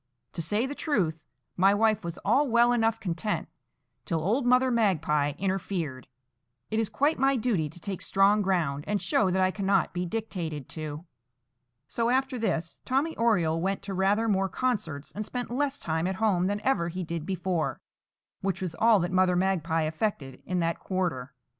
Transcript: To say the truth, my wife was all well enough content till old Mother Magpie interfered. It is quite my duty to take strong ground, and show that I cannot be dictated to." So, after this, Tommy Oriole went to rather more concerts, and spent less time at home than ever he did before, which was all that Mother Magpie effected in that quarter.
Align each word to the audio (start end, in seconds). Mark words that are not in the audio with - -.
To 0.33 0.41
say 0.41 0.65
the 0.65 0.73
truth, 0.73 1.27
my 1.55 1.75
wife 1.75 2.03
was 2.03 2.17
all 2.25 2.47
well 2.49 2.71
enough 2.71 2.99
content 2.99 3.47
till 4.03 4.19
old 4.19 4.47
Mother 4.47 4.71
Magpie 4.71 5.33
interfered. 5.37 6.07
It 6.71 6.79
is 6.79 6.89
quite 6.89 7.19
my 7.19 7.35
duty 7.35 7.69
to 7.69 7.79
take 7.79 8.01
strong 8.01 8.41
ground, 8.41 8.83
and 8.87 8.99
show 8.99 9.29
that 9.29 9.43
I 9.43 9.51
cannot 9.51 9.93
be 9.93 10.07
dictated 10.07 10.67
to." 10.69 11.05
So, 11.87 12.09
after 12.09 12.39
this, 12.39 12.79
Tommy 12.83 13.15
Oriole 13.15 13.61
went 13.61 13.83
to 13.83 13.93
rather 13.93 14.27
more 14.27 14.49
concerts, 14.49 15.11
and 15.11 15.23
spent 15.23 15.51
less 15.51 15.77
time 15.77 16.07
at 16.07 16.15
home 16.15 16.47
than 16.47 16.61
ever 16.61 16.87
he 16.87 17.03
did 17.03 17.23
before, 17.23 17.79
which 18.41 18.59
was 18.59 18.73
all 18.79 18.97
that 19.01 19.11
Mother 19.11 19.35
Magpie 19.35 19.83
effected 19.83 20.41
in 20.47 20.57
that 20.61 20.79
quarter. 20.79 21.35